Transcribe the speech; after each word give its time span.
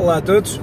Olá 0.00 0.16
a 0.16 0.20
todos. 0.22 0.58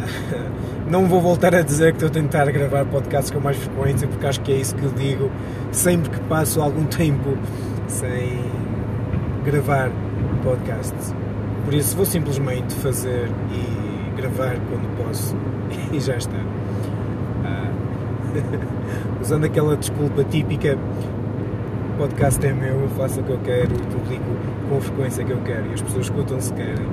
Não 0.88 1.04
vou 1.04 1.20
voltar 1.20 1.54
a 1.54 1.60
dizer 1.60 1.92
que 1.92 2.02
estou 2.02 2.08
a 2.08 2.10
tentar 2.10 2.50
gravar 2.50 2.86
podcasts 2.86 3.30
com 3.30 3.38
mais 3.38 3.58
frequência, 3.58 4.08
porque 4.08 4.26
acho 4.26 4.40
que 4.40 4.50
é 4.50 4.56
isso 4.56 4.74
que 4.74 4.82
eu 4.82 4.92
digo 4.92 5.30
sempre 5.70 6.08
que 6.08 6.18
passo 6.20 6.62
algum 6.62 6.86
tempo 6.88 7.36
sem 7.86 8.40
gravar 9.44 9.90
podcasts. 10.42 11.14
Por 11.66 11.74
isso 11.74 11.94
vou 11.94 12.06
simplesmente 12.06 12.74
fazer 12.76 13.28
e 13.52 14.16
gravar 14.16 14.56
quando 14.70 15.04
posso 15.04 15.36
e 15.92 16.00
já 16.00 16.16
está. 16.16 16.40
Ah, 17.44 17.70
usando 19.20 19.44
aquela 19.44 19.76
desculpa 19.76 20.24
típica, 20.24 20.78
podcast 21.98 22.46
é 22.46 22.54
meu, 22.54 22.80
eu 22.80 22.88
faço 22.88 23.20
o 23.20 23.22
que 23.22 23.32
eu 23.32 23.38
quero 23.44 23.74
publico 23.74 24.24
com 24.70 24.78
a 24.78 24.80
frequência 24.80 25.22
que 25.26 25.32
eu 25.32 25.42
quero 25.42 25.66
e 25.66 25.74
as 25.74 25.82
pessoas 25.82 26.06
escutam 26.06 26.40
se 26.40 26.54
querem. 26.54 26.86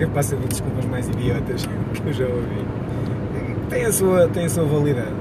É 0.00 0.22
ser 0.22 0.38
de 0.38 0.48
desculpas 0.48 0.86
mais 0.86 1.06
idiotas 1.10 1.68
que 1.92 2.08
eu 2.08 2.12
já 2.14 2.24
ouvi. 2.24 2.64
Tem 3.68 3.84
a 3.84 3.92
sua, 3.92 4.28
tem 4.28 4.46
a 4.46 4.48
sua 4.48 4.64
validade. 4.64 5.12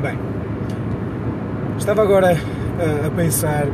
Bem, 0.00 0.16
estava 1.76 2.02
agora 2.02 2.28
a, 2.28 3.06
a 3.06 3.10
pensar 3.10 3.66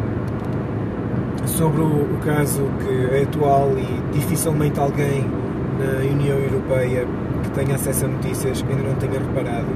sobre 1.44 1.82
o, 1.82 1.84
o, 1.84 2.18
caso 2.24 2.62
que 2.80 3.16
é 3.16 3.22
atual 3.24 3.72
e 3.76 4.18
dificilmente 4.18 4.80
alguém 4.80 5.26
na 5.78 6.10
União 6.10 6.38
Europeia 6.38 7.06
que 7.42 7.50
tenha 7.50 7.74
acesso 7.74 8.06
a 8.06 8.08
notícias 8.08 8.64
ainda 8.66 8.88
não 8.88 8.94
tenha 8.94 9.20
reparado, 9.20 9.66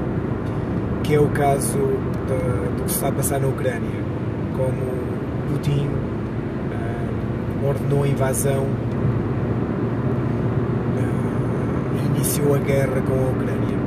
que 1.03 1.13
é 1.13 1.19
o 1.19 1.27
caso 1.29 1.77
do 1.77 2.83
que 2.83 2.89
se 2.89 2.95
está 2.95 3.09
a 3.09 3.11
passar 3.11 3.39
na 3.39 3.47
Ucrânia, 3.47 4.01
como 4.57 5.51
Putin 5.51 5.87
uh, 6.71 7.67
ordenou 7.67 8.03
a 8.03 8.07
invasão 8.07 8.65
iniciou 12.23 12.55
a 12.55 12.57
guerra 12.57 13.01
com 13.01 13.13
a 13.13 13.31
Ucrânia. 13.31 13.77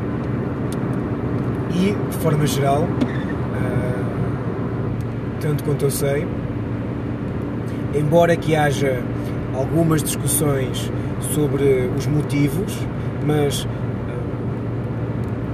E, 1.75 1.97
de 2.11 2.17
forma 2.19 2.47
geral, 2.47 2.83
uh, 2.83 4.05
tanto 5.41 5.65
quanto 5.65 5.87
eu 5.87 5.91
sei, 5.91 6.27
embora 7.95 8.37
que 8.37 8.55
haja 8.55 9.03
algumas 9.55 10.03
discussões 10.03 10.93
sobre 11.33 11.91
os 11.97 12.07
motivos, 12.07 12.79
mas 13.25 13.65
uh, 13.65 13.69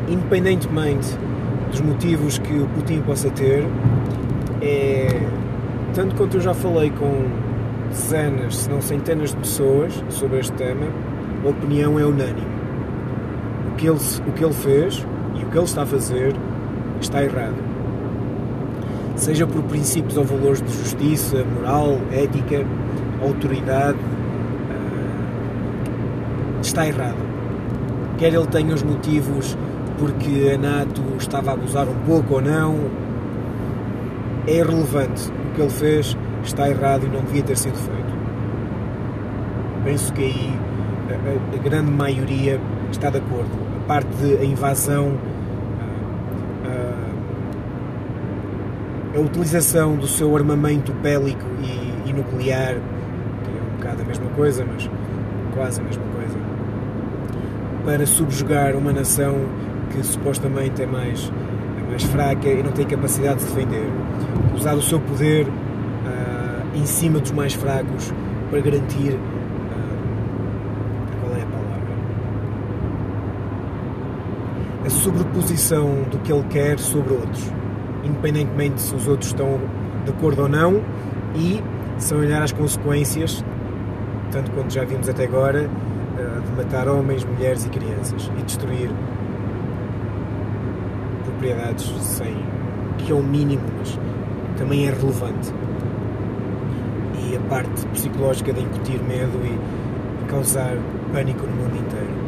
independentemente 0.09 1.17
dos 1.71 1.81
motivos 1.81 2.39
que 2.39 2.53
o 2.53 2.67
Putin 2.67 3.01
possa 3.03 3.31
ter, 3.31 3.65
é 4.61 5.21
tanto 5.95 6.17
quanto 6.17 6.39
eu 6.39 6.41
já 6.41 6.53
falei 6.53 6.91
com 6.91 7.29
dezenas, 7.91 8.57
se 8.57 8.69
não 8.71 8.81
centenas 8.81 9.31
de 9.31 9.37
pessoas 9.37 10.03
sobre 10.09 10.41
este 10.41 10.53
tema, 10.55 10.87
a 11.45 11.49
opinião 11.49 11.99
é 11.99 12.05
unânime 12.05 12.62
que 13.73 13.87
ele, 13.87 13.99
o 14.27 14.33
que 14.33 14.45
ele 14.45 14.55
fez 14.55 15.07
e 15.35 15.45
o 15.45 15.47
que 15.47 15.57
ele 15.57 15.65
está 15.65 15.83
a 15.83 15.87
fazer 15.87 16.35
está 17.01 17.23
errado. 17.23 17.57
Seja 19.17 19.47
por 19.47 19.63
princípios 19.65 20.17
ou 20.17 20.25
valores 20.25 20.63
de 20.63 20.73
justiça, 20.73 21.45
moral, 21.45 22.01
ética, 22.11 22.65
autoridade, 23.23 23.99
uh, 23.99 24.71
está 26.61 26.87
errado. 26.87 27.17
Quer 28.19 28.35
ele 28.35 28.47
tenha 28.47 28.75
os 28.75 28.83
motivos 28.83 29.57
porque 29.99 30.53
a 30.55 30.59
NATO 30.59 31.03
estava 31.19 31.51
a 31.51 31.55
abusar 31.55 31.89
um 31.89 31.99
pouco 32.07 32.35
ou 32.35 32.41
não, 32.41 32.91
é 34.47 34.57
irrelevante. 34.57 35.31
O 35.31 35.55
que 35.55 35.61
ele 35.61 35.71
fez 35.71 36.17
está 36.43 36.69
errado 36.69 37.07
e 37.07 37.09
não 37.09 37.21
devia 37.23 37.43
ter 37.43 37.57
sido 37.57 37.77
feito. 37.77 38.13
Penso 39.85 40.13
que 40.13 40.23
aí 40.23 40.53
a, 41.11 41.55
a 41.55 41.59
grande 41.59 41.91
maioria 41.91 42.61
está 42.93 43.11
de 43.11 43.19
acordo 43.19 43.73
parte 43.87 44.09
da 44.09 44.45
invasão, 44.45 45.19
a 49.15 49.21
utilização 49.21 49.97
do 49.97 50.07
seu 50.07 50.35
armamento 50.35 50.93
bélico 50.93 51.45
e, 51.61 52.09
e, 52.09 52.13
nuclear, 52.13 52.77
que 53.45 53.51
é 53.51 53.63
um 53.63 53.77
bocado 53.77 54.03
a 54.03 54.05
mesma 54.05 54.31
coisa, 54.31 54.65
mas 54.65 54.89
quase 55.55 55.81
a 55.81 55.85
mesma 55.85 56.05
coisa, 56.15 56.39
para 57.85 58.07
subjugar 58.07 58.75
uma 58.75 58.93
nação 58.93 59.35
que 59.91 60.03
supostamente 60.03 60.81
é 60.81 60.87
mais, 60.87 61.31
é 61.79 61.91
mais 61.91 62.03
fraca 62.05 62.49
e 62.49 62.63
não 62.63 62.73
tem 62.73 62.87
capacidade 62.87 63.41
de 63.41 63.47
defender. 63.47 63.91
Usar 64.57 64.75
o 64.75 64.83
seu 64.83 64.99
poder 64.99 65.47
uh, 65.47 66.79
em 66.79 66.87
cima 66.87 67.19
dos 67.19 67.33
mais 67.33 67.53
fracos 67.53 68.15
para 68.51 68.61
garantir 68.61 69.19
a 74.85 74.91
sobreposição 75.03 76.05
do 76.11 76.19
que 76.19 76.33
ele 76.33 76.45
quer 76.49 76.79
sobre 76.79 77.15
outros, 77.15 77.43
independentemente 78.05 78.81
se 78.81 78.95
os 78.95 79.09
outros 79.09 79.31
estão 79.31 79.61
de 80.05 80.11
acordo 80.11 80.43
ou 80.43 80.49
não, 80.49 80.81
e 81.35 81.63
sem 81.99 82.17
olhar 82.17 82.43
as 82.43 82.53
consequências, 82.53 83.45
tanto 84.31 84.51
quanto 84.53 84.73
já 84.73 84.85
vimos 84.85 85.09
até 85.09 85.25
agora, 85.25 85.69
eh, 86.19 86.41
de 86.47 86.57
matar 86.57 86.89
homens, 86.89 87.25
mulheres 87.25 87.67
e 87.67 87.69
crianças 87.69 88.31
e 88.39 88.43
destruir 88.43 88.91
propriedades 91.25 91.93
sem 92.01 92.37
que 92.99 93.11
é 93.11 93.15
o 93.15 93.23
mínimo, 93.23 93.63
mas 93.79 93.99
também 94.57 94.87
é 94.87 94.91
relevante. 94.91 95.53
E 97.19 97.37
a 97.37 97.41
parte 97.49 97.85
psicológica 97.87 98.53
de 98.53 98.61
incutir 98.61 99.03
medo 99.03 99.41
e 99.45 100.29
causar 100.31 100.77
pânico 101.13 101.45
no 101.45 101.57
mundo 101.57 101.77
inteiro. 101.77 102.22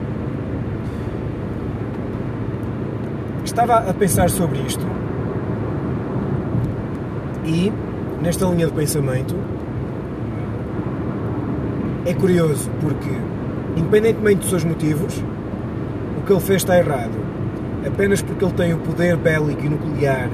Estava 3.44 3.76
a 3.88 3.94
pensar 3.94 4.30
sobre 4.30 4.58
isto 4.60 4.84
e, 7.44 7.72
nesta 8.22 8.46
linha 8.46 8.66
de 8.66 8.72
pensamento, 8.72 9.34
é 12.06 12.14
curioso 12.14 12.70
porque, 12.80 13.10
independentemente 13.76 14.40
dos 14.40 14.50
seus 14.50 14.64
motivos, 14.64 15.22
o 16.18 16.26
que 16.26 16.32
ele 16.32 16.40
fez 16.40 16.62
está 16.62 16.78
errado. 16.78 17.12
Apenas 17.86 18.22
porque 18.22 18.44
ele 18.44 18.54
tem 18.54 18.72
o 18.72 18.78
poder 18.78 19.16
bélico 19.16 19.64
e 19.64 19.68
nuclear 19.68 20.30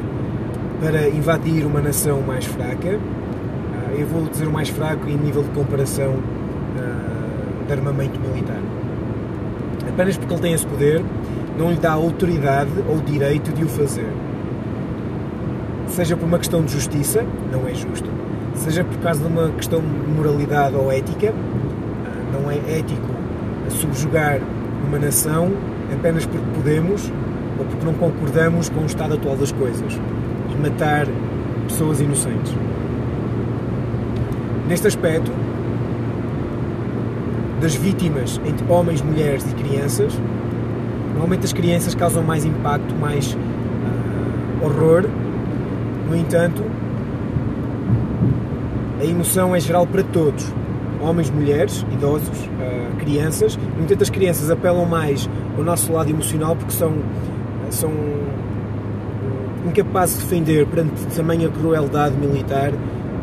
para 0.80 1.08
invadir 1.08 1.66
uma 1.66 1.80
nação 1.80 2.22
mais 2.22 2.44
fraca, 2.44 2.98
ah, 2.98 3.92
eu 3.98 4.06
vou 4.06 4.26
dizer 4.26 4.46
o 4.46 4.52
mais 4.52 4.68
fraco 4.68 5.08
em 5.08 5.16
nível 5.16 5.42
de 5.42 5.50
comparação 5.50 6.14
ah, 6.78 7.66
de 7.66 7.72
armamento 7.72 8.20
militar. 8.20 8.60
Apenas 9.88 10.16
porque 10.16 10.32
ele 10.32 10.42
tem 10.42 10.52
esse 10.52 10.66
poder, 10.66 11.02
não 11.58 11.70
lhe 11.70 11.78
dá 11.78 11.92
autoridade 11.92 12.70
ou 12.88 12.98
direito 12.98 13.52
de 13.52 13.64
o 13.64 13.68
fazer. 13.68 14.08
Seja 15.88 16.16
por 16.16 16.26
uma 16.26 16.38
questão 16.38 16.62
de 16.62 16.72
justiça, 16.72 17.24
não 17.52 17.66
é 17.68 17.74
justo, 17.74 18.08
seja 18.54 18.84
por 18.84 18.98
causa 18.98 19.20
de 19.20 19.26
uma 19.26 19.48
questão 19.50 19.80
de 19.80 20.12
moralidade 20.12 20.76
ou 20.76 20.90
ética, 20.90 21.34
não 22.32 22.50
é 22.50 22.56
ético 22.78 23.08
subjugar 23.70 24.40
uma 24.86 24.98
nação 24.98 25.52
apenas 25.92 26.26
porque 26.26 26.44
podemos 26.54 27.10
ou 27.58 27.64
porque 27.64 27.84
não 27.84 27.94
concordamos 27.94 28.68
com 28.68 28.80
o 28.80 28.86
estado 28.86 29.14
atual 29.14 29.36
das 29.36 29.52
coisas 29.52 29.98
e 30.52 30.62
matar 30.62 31.06
pessoas 31.68 32.00
inocentes. 32.00 32.54
Neste 34.68 34.86
aspecto, 34.86 35.30
das 37.60 37.74
vítimas 37.74 38.40
entre 38.46 38.64
homens, 38.72 39.02
mulheres 39.02 39.44
e 39.50 39.54
crianças, 39.54 40.12
Normalmente 41.20 41.44
as 41.44 41.52
crianças 41.52 41.94
causam 41.94 42.22
mais 42.22 42.46
impacto, 42.46 42.94
mais 42.94 43.34
uh, 43.34 44.64
horror. 44.64 45.04
No 46.08 46.16
entanto, 46.16 46.64
a 48.98 49.04
emoção 49.04 49.54
é 49.54 49.60
geral 49.60 49.86
para 49.86 50.02
todos. 50.02 50.50
Homens, 50.98 51.28
mulheres, 51.28 51.84
idosos, 51.92 52.26
uh, 52.26 52.96
crianças. 52.96 53.58
No 53.76 53.84
entanto, 53.84 54.02
as 54.02 54.08
crianças 54.08 54.50
apelam 54.50 54.86
mais 54.86 55.28
ao 55.58 55.62
nosso 55.62 55.92
lado 55.92 56.08
emocional 56.08 56.56
porque 56.56 56.72
são, 56.72 56.94
são 57.68 57.92
incapazes 59.66 60.16
de 60.16 60.22
defender 60.22 60.66
perante 60.68 61.04
tamanha 61.14 61.50
crueldade 61.50 62.16
militar 62.16 62.72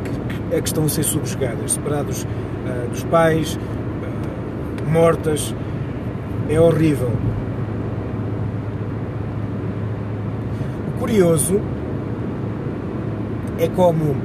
que, 0.04 0.36
que, 0.52 0.56
é 0.56 0.62
que 0.62 0.68
estão 0.68 0.86
a 0.86 0.90
ser 0.90 1.02
subjugadas, 1.02 1.72
separados 1.72 2.26
uh, 2.26 2.90
dos 2.92 3.04
pais, 3.06 3.58
mortas. 4.88 5.56
É 6.48 6.62
horrível. 6.62 7.12
Curioso 11.00 11.60
é 13.60 13.68
como 13.68 14.16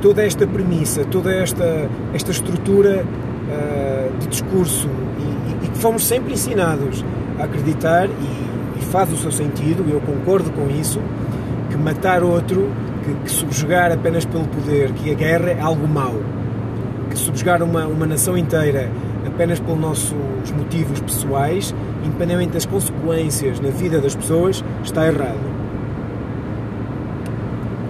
toda 0.00 0.22
esta 0.22 0.46
premissa, 0.46 1.04
toda 1.04 1.32
esta, 1.32 1.88
esta 2.12 2.30
estrutura 2.30 3.04
uh, 3.04 4.18
de 4.18 4.26
discurso 4.26 4.88
e, 5.18 5.66
e, 5.66 5.68
que 5.68 5.78
fomos 5.78 6.06
sempre 6.06 6.34
ensinados 6.34 7.04
a 7.38 7.44
acreditar 7.44 8.06
e, 8.06 8.78
e, 8.78 8.82
faz 8.90 9.12
o 9.12 9.16
seu 9.16 9.32
sentido, 9.32 9.84
eu 9.90 10.00
concordo 10.00 10.50
com 10.50 10.68
isso, 10.68 11.00
que 11.70 11.76
matar 11.76 12.22
outro, 12.22 12.70
que, 13.02 13.14
que, 13.24 13.30
subjugar 13.30 13.90
apenas 13.92 14.24
pelo 14.24 14.44
poder, 14.44 14.92
que 14.92 15.10
a 15.10 15.14
guerra 15.14 15.50
é 15.50 15.60
algo 15.60 15.88
mau, 15.88 16.14
que 17.08 17.18
subjugar 17.18 17.62
uma, 17.62 17.86
uma 17.86 18.06
nação 18.06 18.36
inteira 18.36 18.90
apenas 19.26 19.58
pelos 19.58 19.80
nossos 19.80 20.52
motivos 20.56 21.00
pessoais, 21.00 21.74
independentemente 22.04 22.52
das 22.52 22.66
consequências 22.66 23.58
na 23.58 23.70
vida 23.70 24.00
das 24.00 24.14
pessoas, 24.14 24.62
está 24.82 25.06
errado. 25.06 25.63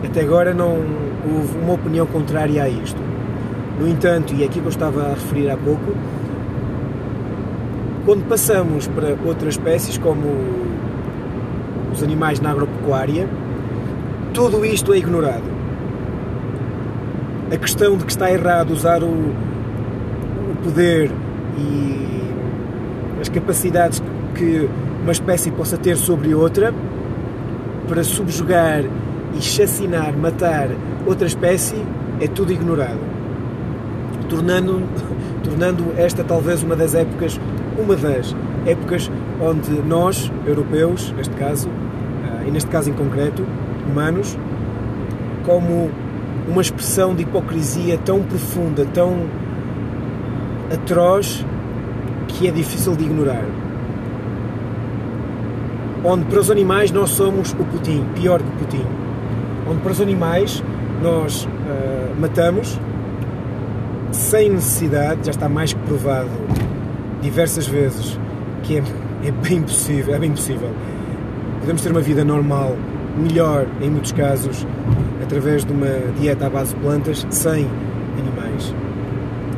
Até 0.05 0.21
agora 0.21 0.53
não 0.53 0.85
houve 1.25 1.59
uma 1.59 1.75
opinião 1.75 2.07
contrária 2.07 2.63
a 2.63 2.69
isto. 2.69 3.01
No 3.81 3.89
entanto, 3.89 4.35
e 4.35 4.43
é 4.43 4.47
aqui 4.47 4.61
que 4.61 4.67
eu 4.67 4.71
estava 4.71 5.07
a 5.07 5.11
referir 5.11 5.51
há 5.51 5.57
pouco, 5.57 5.95
quando 8.05 8.29
passamos 8.29 8.87
para 8.87 9.17
outras 9.25 9.55
espécies, 9.55 9.97
como 9.99 10.27
os 11.93 12.03
animais 12.03 12.39
na 12.39 12.51
agropecuária, 12.51 13.29
tudo 14.33 14.65
isto 14.65 14.93
é 14.93 14.99
ignorado. 14.99 15.45
A 17.53 17.57
questão 17.57 17.97
de 17.97 18.05
que 18.05 18.11
está 18.11 18.31
errado 18.31 18.73
usar 18.73 19.03
o, 19.03 19.07
o 19.07 20.57
poder 20.63 21.11
e 21.57 22.31
as 23.21 23.29
capacidades 23.29 24.03
que 24.35 24.69
uma 25.03 25.13
espécie 25.13 25.51
possa 25.51 25.77
ter 25.77 25.97
sobre 25.97 26.35
outra 26.35 26.75
para 27.89 28.03
subjugar 28.05 28.85
e 29.37 29.43
chacinar, 29.43 30.17
matar 30.17 30.69
outra 31.07 31.27
espécie 31.27 31.77
é 32.21 32.29
tudo 32.29 32.53
ignorado, 32.53 33.01
tornando, 34.29 34.83
tornando 35.43 35.85
esta 35.97 36.23
talvez 36.23 36.63
uma 36.63 36.77
das 36.77 36.95
épocas, 36.95 37.41
uma 37.79 37.97
das 37.97 38.35
épocas 38.67 39.11
onde 39.41 39.71
nós, 39.83 40.31
europeus, 40.47 41.13
neste 41.17 41.35
caso, 41.35 41.69
ah, 42.25 42.45
e 42.47 42.51
neste 42.51 42.71
caso 42.71 42.91
em 42.91 42.93
concreto, 42.93 43.45
humanos, 43.89 44.39
como 45.45 45.91
uma 46.49 46.63
expressão 46.63 47.15
de 47.15 47.23
hipocrisia 47.23 47.99
tão 47.99 48.23
profunda, 48.23 48.87
tão 48.93 49.27
atroz, 50.73 51.45
que 52.29 52.49
é 52.49 52.51
difícil 52.51 52.97
de 52.97 53.05
ignorar. 53.05 53.45
Onde 56.05 56.25
para 56.27 56.41
os 56.41 56.51
animais 56.51 56.91
nós 56.91 57.11
somos 57.11 57.53
o 57.53 57.65
Putin, 57.65 58.05
pior 58.15 58.41
que 58.43 58.51
Putin. 58.65 59.04
Onde 59.69 59.81
para 59.81 59.93
os 59.93 60.01
animais 60.01 60.63
nós 61.03 61.45
uh, 61.45 62.21
matamos 62.21 62.79
sem 64.13 64.51
necessidade, 64.51 65.21
já 65.25 65.31
está 65.31 65.49
mais 65.49 65.73
que 65.73 65.81
provado 65.81 66.29
diversas 67.21 67.67
vezes 67.67 68.19
que 68.63 68.79
é, 68.79 68.83
é 69.25 69.31
bem 69.31 69.63
possível, 69.63 70.15
é 70.15 70.19
bem 70.19 70.31
possível. 70.31 70.71
Podemos 71.61 71.83
ter 71.83 71.91
uma 71.91 72.01
vida 72.01 72.25
normal 72.25 72.77
melhor 73.17 73.67
em 73.81 73.91
muitos 73.91 74.13
casos 74.13 74.67
através 75.23 75.65
de 75.65 75.73
uma 75.73 75.89
dieta 76.19 76.47
à 76.47 76.51
base 76.51 76.75
de 76.75 76.81
plantas 76.81 77.27
sem 77.31 77.67
animais. 78.19 78.75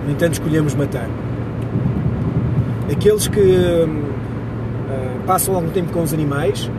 No 0.06 0.12
entanto, 0.12 0.34
escolhemos 0.34 0.74
matar. 0.74 1.08
Aqueles 2.90 3.26
que 3.26 3.40
uh, 3.40 4.06
passam 5.26 5.54
algum 5.54 5.70
tempo 5.70 5.92
com 5.92 6.02
os 6.02 6.12
animais 6.12 6.70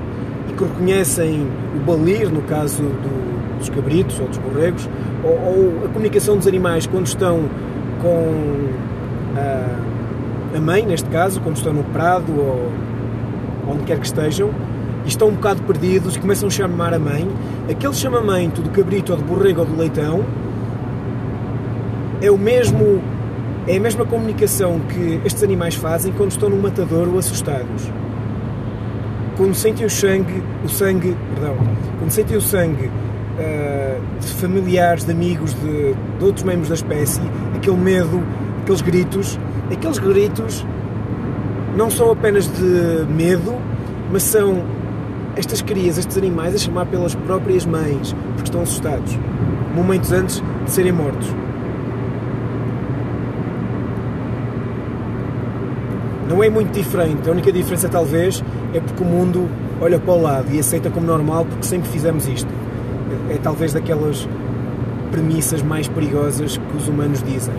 que 0.57 0.63
reconhecem 0.63 1.47
o 1.75 1.79
balir, 1.79 2.29
no 2.29 2.41
caso 2.41 2.81
do, 2.81 3.57
dos 3.59 3.69
cabritos 3.69 4.19
ou 4.19 4.27
dos 4.27 4.37
borregos, 4.37 4.89
ou, 5.23 5.31
ou, 5.31 5.85
a 5.85 5.87
comunicação 5.89 6.37
dos 6.37 6.47
animais 6.47 6.87
quando 6.87 7.05
estão 7.05 7.43
com 8.01 8.69
uh, 9.35 10.55
a 10.55 10.59
mãe, 10.59 10.85
neste 10.85 11.07
caso, 11.09 11.39
quando 11.41 11.57
estão 11.57 11.73
no 11.73 11.83
prado 11.85 12.31
ou 12.31 12.71
onde 13.69 13.83
quer 13.83 13.99
que 13.99 14.05
estejam, 14.05 14.49
e 15.05 15.07
estão 15.07 15.29
um 15.29 15.33
bocado 15.33 15.61
perdidos 15.63 16.15
e 16.15 16.19
começam 16.19 16.47
a 16.47 16.51
chamar 16.51 16.93
a 16.93 16.99
mãe, 16.99 17.27
aquele 17.69 17.93
chamamento 17.93 18.61
do 18.61 18.69
cabrito 18.69 19.11
ou 19.11 19.17
do 19.17 19.23
borrego 19.23 19.61
ou 19.61 19.65
do 19.65 19.77
leitão 19.77 20.25
é 22.21 22.31
o 22.31 22.37
mesmo 22.37 23.01
é 23.67 23.75
a 23.75 23.79
mesma 23.79 24.05
comunicação 24.05 24.79
que 24.79 25.21
estes 25.25 25.43
animais 25.43 25.75
fazem 25.75 26.13
quando 26.13 26.31
estão 26.31 26.49
no 26.49 26.55
matador 26.55 27.09
ou 27.09 27.19
assustados. 27.19 27.91
Quando 29.37 29.53
sentem 29.53 29.85
o 29.85 29.89
sangue, 29.89 30.43
o 30.65 30.67
sangue, 30.67 31.15
perdão, 31.35 31.55
quando 31.99 32.09
sentem 32.09 32.35
o 32.35 32.41
sangue 32.41 32.87
uh, 32.87 34.19
de 34.19 34.27
familiares, 34.33 35.05
de 35.05 35.11
amigos, 35.11 35.53
de, 35.53 35.93
de 35.93 36.25
outros 36.25 36.43
membros 36.43 36.69
da 36.69 36.75
espécie, 36.75 37.21
aquele 37.55 37.77
medo, 37.77 38.23
aqueles 38.63 38.81
gritos, 38.81 39.39
aqueles 39.71 39.99
gritos 39.99 40.65
não 41.77 41.91
são 41.91 42.11
apenas 42.11 42.47
de 42.47 43.05
medo, 43.13 43.55
mas 44.11 44.23
são 44.23 44.63
estas 45.35 45.61
crias, 45.61 45.99
estes 45.99 46.17
animais, 46.17 46.55
a 46.55 46.57
chamar 46.57 46.87
pelas 46.87 47.13
próprias 47.13 47.63
mães, 47.63 48.13
porque 48.29 48.45
estão 48.45 48.61
assustados, 48.61 49.17
momentos 49.75 50.11
antes 50.11 50.43
de 50.65 50.71
serem 50.71 50.91
mortos. 50.91 51.27
Não 56.27 56.43
é 56.43 56.49
muito 56.49 56.71
diferente, 56.71 57.27
a 57.29 57.31
única 57.31 57.51
diferença 57.51 57.87
talvez 57.87 58.43
é 58.73 58.79
porque 58.81 59.01
o 59.01 59.05
mundo 59.05 59.49
olha 59.79 59.97
para 59.97 60.13
o 60.13 60.21
lado 60.21 60.53
e 60.53 60.59
aceita 60.59 60.89
como 60.89 61.05
normal 61.05 61.45
porque 61.45 61.65
sempre 61.65 61.89
fizemos 61.89 62.27
isto. 62.27 62.49
É, 63.29 63.35
é 63.35 63.37
talvez 63.37 63.71
daquelas 63.73 64.27
premissas 65.09 65.61
mais 65.61 65.87
perigosas 65.87 66.57
que 66.57 66.77
os 66.77 66.87
humanos 66.87 67.23
dizem, 67.23 67.53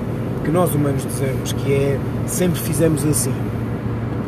que 0.44 0.50
nós 0.50 0.74
humanos 0.74 1.04
dizemos, 1.04 1.52
que 1.52 1.72
é 1.72 1.98
sempre 2.26 2.60
fizemos 2.60 3.04
assim, 3.04 3.32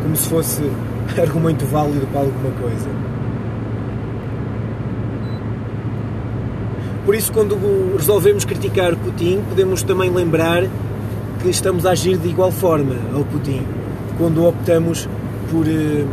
como 0.03 0.17
se 0.17 0.29
fosse 0.29 0.63
argumento 1.21 1.67
válido 1.67 2.07
para 2.07 2.21
alguma 2.21 2.51
coisa. 2.61 2.89
Por 7.05 7.15
isso, 7.15 7.33
quando 7.33 7.59
resolvemos 7.97 8.45
criticar 8.45 8.95
Putin, 8.97 9.43
podemos 9.49 9.83
também 9.83 10.11
lembrar 10.11 10.65
que 11.43 11.49
estamos 11.49 11.85
a 11.85 11.91
agir 11.91 12.17
de 12.19 12.29
igual 12.29 12.53
forma 12.53 12.95
ao 13.15 13.25
Putin, 13.25 13.65
quando 14.21 14.47
optamos 14.47 15.09
por 15.51 15.67
eh, 15.67 16.05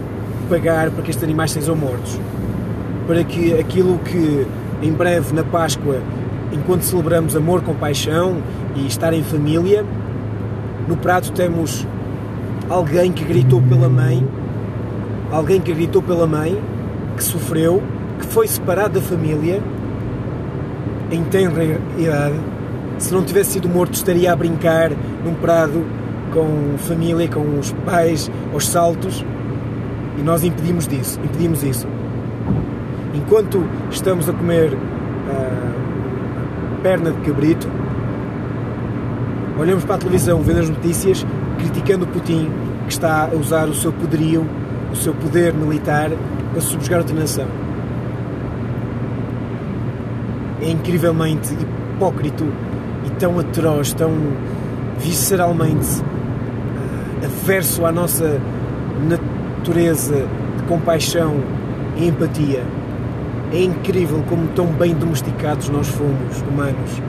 pagar 0.50 0.90
para 0.92 1.04
que 1.04 1.12
estes 1.12 1.26
animais 1.26 1.52
sejam 1.52 1.76
mortos. 1.76 2.18
Para 3.06 3.22
que 3.26 3.54
aquilo 3.54 4.00
que 4.00 4.48
em 4.82 4.94
breve 4.94 5.34
na 5.34 5.44
Páscoa, 5.44 6.02
enquanto 6.54 6.84
celebramos 6.84 7.36
amor, 7.36 7.62
compaixão 7.62 8.38
e 8.78 8.88
estar 8.88 9.12
em 9.12 9.22
família, 9.24 9.86
no 10.88 10.96
prato 10.96 11.34
temos 11.34 11.86
alguém 12.70 13.12
que 13.12 13.26
gritou 13.26 13.62
pela 13.62 13.90
mãe, 13.90 14.26
alguém 15.30 15.60
que 15.60 15.74
gritou 15.74 16.02
pela 16.02 16.26
mãe, 16.26 16.58
que 17.18 17.24
sofreu, 17.24 17.84
que 18.20 18.26
foi 18.28 18.48
separado 18.48 19.02
da 19.02 19.02
família 19.02 19.62
em 21.12 21.24
tenra 21.26 21.64
idade, 21.98 22.36
se 23.00 23.14
não 23.14 23.24
tivesse 23.24 23.52
sido 23.52 23.68
morto, 23.68 23.96
estaria 23.96 24.32
a 24.32 24.36
brincar 24.36 24.92
num 25.26 25.34
prado 25.34 25.86
com 26.38 26.78
família, 26.78 27.28
com 27.28 27.58
os 27.58 27.72
pais, 27.84 28.30
aos 28.54 28.68
saltos, 28.68 29.26
e 30.20 30.22
nós 30.22 30.44
impedimos 30.44 30.88
disso, 30.88 31.20
impedimos 31.24 31.64
isso. 31.64 31.88
Enquanto 33.16 33.66
estamos 33.90 34.30
a 34.30 34.34
comer 34.34 34.74
uh, 34.74 34.78
perna 36.84 37.12
de 37.12 37.22
cabrito, 37.22 37.68
olhamos 39.58 39.84
para 39.84 39.96
a 39.96 39.98
televisão, 39.98 40.40
vendo 40.42 40.60
as 40.60 40.70
notícias, 40.70 41.26
criticando 41.58 42.06
Putin, 42.06 42.52
que 42.86 42.94
está 42.94 43.30
a 43.34 43.36
usar 43.36 43.68
o 43.68 43.74
seu 43.74 43.92
poderio, 43.92 44.48
o 44.92 44.96
seu 44.96 45.16
poder 45.16 45.56
militar 45.56 46.12
para 46.52 46.62
subjugar 46.62 47.00
outra 47.00 47.16
nação 47.16 47.48
é 50.62 50.70
incrivelmente 50.70 51.54
hipócrito 51.54 52.46
e 53.06 53.10
tão 53.12 53.40
atroz, 53.40 53.94
tão 53.94 54.12
visceralmente 54.98 56.04
averso 57.24 57.86
à 57.86 57.92
nossa 57.92 58.40
natureza 59.08 60.28
de 60.58 60.64
compaixão 60.64 61.36
e 61.96 62.08
empatia. 62.08 62.64
É 63.52 63.64
incrível 63.64 64.24
como 64.28 64.48
tão 64.50 64.68
bem 64.68 64.94
domesticados 64.94 65.70
nós 65.70 65.88
fomos, 65.88 66.42
humanos, 66.42 67.02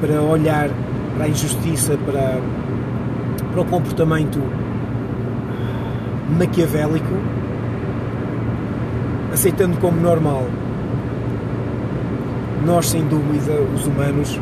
para 0.00 0.20
olhar 0.22 0.70
para 1.14 1.26
a 1.26 1.28
injustiça, 1.28 1.96
para, 2.04 2.40
para 3.52 3.60
o 3.60 3.64
comportamento 3.64 4.40
maquiavélico, 6.38 7.14
aceitando 9.32 9.76
como 9.78 10.00
normal 10.00 10.46
nós, 12.64 12.88
sem 12.88 13.06
dúvida, 13.06 13.52
os 13.74 13.86
humanos, 13.86 14.40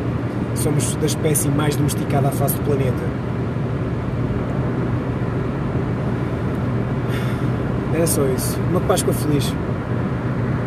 somos 0.55 0.95
da 0.95 1.05
espécie 1.05 1.49
mais 1.49 1.75
domesticada 1.75 2.29
à 2.29 2.31
face 2.31 2.55
do 2.55 2.61
planeta. 2.63 3.32
Era 7.93 8.07
só 8.07 8.25
isso. 8.25 8.59
Uma 8.71 8.81
Páscoa 8.81 9.13
feliz. 9.13 9.53